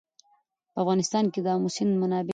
په 0.73 0.77
افغانستان 0.83 1.25
کې 1.33 1.39
د 1.45 1.47
آمو 1.55 1.69
سیند 1.75 1.93
منابع 2.01 2.27
شته. 2.27 2.29